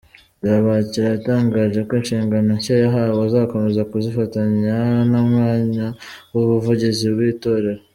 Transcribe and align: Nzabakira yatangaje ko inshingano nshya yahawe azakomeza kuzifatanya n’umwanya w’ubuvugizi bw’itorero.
Nzabakira 0.41 1.05
yatangaje 1.13 1.79
ko 1.87 1.93
inshingano 1.99 2.49
nshya 2.57 2.75
yahawe 2.83 3.19
azakomeza 3.27 3.81
kuzifatanya 3.91 4.75
n’umwanya 5.09 5.85
w’ubuvugizi 6.33 7.07
bw’itorero. 7.13 7.81